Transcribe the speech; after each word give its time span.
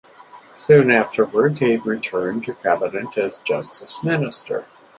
Soon 0.55 0.89
afterward, 0.89 1.59
he 1.59 1.75
returned 1.77 2.43
to 2.45 2.55
cabinet 2.55 3.15
as 3.19 3.37
Justice 3.37 4.03
Minister. 4.03 4.65